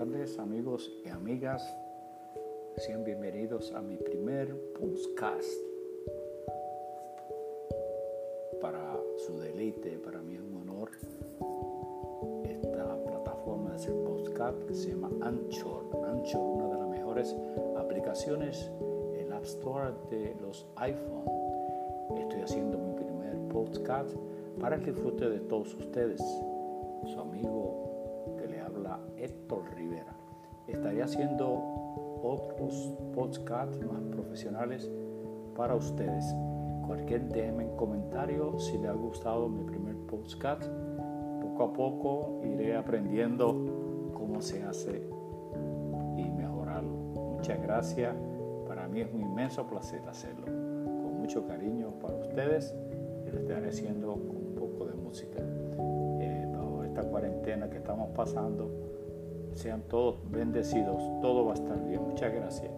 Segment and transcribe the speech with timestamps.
[0.00, 1.74] amigos y amigas,
[2.76, 5.48] sean bienvenidos a mi primer podcast.
[8.60, 10.90] Para su deleite, para mí es un honor
[12.44, 15.84] esta plataforma de hacer podcast que se llama Anchor.
[16.06, 17.36] Anchor, una de las mejores
[17.78, 18.70] aplicaciones
[19.14, 21.24] en App Store de los iPhone.
[22.18, 24.14] Estoy haciendo mi primer podcast
[24.60, 26.20] para el disfrute de todos ustedes.
[27.06, 27.85] Su amigo
[29.16, 30.16] Héctor Rivera.
[30.66, 31.62] Estaré haciendo
[32.22, 34.90] otros podcasts más profesionales
[35.54, 36.34] para ustedes.
[36.86, 40.64] Cualquier déjenme en comentario si le ha gustado mi primer podcast.
[41.40, 45.08] Poco a poco iré aprendiendo cómo se hace
[46.16, 46.90] y mejorarlo.
[47.36, 48.14] Muchas gracias.
[48.66, 50.46] Para mí es un inmenso placer hacerlo.
[50.46, 52.74] Con mucho cariño para ustedes
[53.32, 54.16] lo estaré haciendo
[57.60, 58.70] la que estamos pasando,
[59.52, 62.02] sean todos bendecidos, todo va a estar bien.
[62.02, 62.72] Muchas gracias.